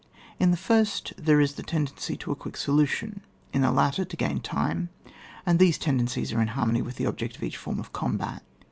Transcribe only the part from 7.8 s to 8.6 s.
combat.